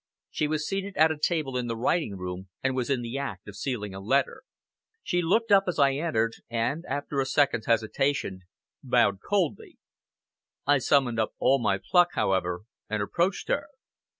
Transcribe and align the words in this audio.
She 0.31 0.47
was 0.47 0.67
seated 0.67 0.97
at 0.97 1.11
a 1.11 1.15
table 1.19 1.55
in 1.55 1.67
the 1.67 1.77
writing 1.77 2.17
room, 2.17 2.49
and 2.63 2.75
was 2.75 2.89
in 2.89 3.03
the 3.03 3.19
act 3.19 3.47
of 3.47 3.55
sealing 3.55 3.93
a 3.93 3.99
letter. 3.99 4.41
She 5.03 5.21
looked 5.21 5.51
up 5.51 5.65
as 5.67 5.77
I 5.77 5.93
entered, 5.93 6.37
and, 6.49 6.83
after 6.89 7.19
a 7.21 7.25
second's 7.27 7.67
hesitation, 7.67 8.39
bowed 8.81 9.19
coldly. 9.21 9.77
I 10.65 10.79
summoned 10.79 11.19
up 11.19 11.33
all 11.37 11.59
my 11.61 11.77
pluck, 11.77 12.13
however, 12.13 12.61
and 12.89 13.03
approached 13.03 13.47
her. 13.49 13.67